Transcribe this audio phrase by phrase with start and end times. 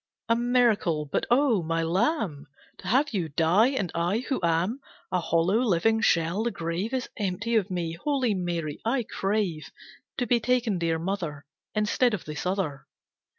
[0.27, 1.05] A miracle!
[1.05, 1.61] But Oh!
[1.61, 2.47] My Lamb!
[2.79, 3.67] To have you die!
[3.67, 4.79] And I, who am
[5.11, 7.93] A hollow, living shell, the grave Is empty of me.
[7.93, 9.69] Holy Mary, I crave
[10.17, 11.45] To be taken, Dear Mother,
[11.75, 12.87] Instead of this other."